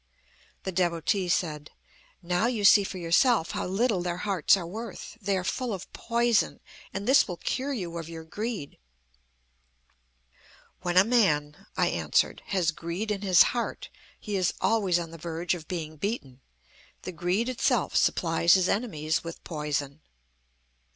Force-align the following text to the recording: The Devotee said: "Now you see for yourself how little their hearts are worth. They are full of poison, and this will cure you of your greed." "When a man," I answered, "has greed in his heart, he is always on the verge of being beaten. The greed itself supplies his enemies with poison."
The 0.63 0.71
Devotee 0.71 1.29
said: 1.29 1.69
"Now 2.23 2.47
you 2.47 2.65
see 2.65 2.83
for 2.83 2.97
yourself 2.97 3.51
how 3.51 3.67
little 3.67 4.01
their 4.01 4.17
hearts 4.25 4.57
are 4.57 4.65
worth. 4.65 5.15
They 5.21 5.37
are 5.37 5.43
full 5.43 5.75
of 5.75 5.93
poison, 5.93 6.59
and 6.91 7.07
this 7.07 7.27
will 7.27 7.37
cure 7.37 7.71
you 7.71 7.95
of 7.99 8.09
your 8.09 8.23
greed." 8.23 8.79
"When 10.81 10.97
a 10.97 11.03
man," 11.03 11.67
I 11.77 11.89
answered, 11.89 12.41
"has 12.47 12.71
greed 12.71 13.11
in 13.11 13.21
his 13.21 13.43
heart, 13.53 13.89
he 14.19 14.35
is 14.35 14.55
always 14.59 14.97
on 14.97 15.11
the 15.11 15.19
verge 15.19 15.53
of 15.53 15.67
being 15.67 15.97
beaten. 15.97 16.41
The 17.03 17.11
greed 17.11 17.47
itself 17.47 17.95
supplies 17.95 18.55
his 18.55 18.67
enemies 18.67 19.23
with 19.23 19.43
poison." 19.43 20.01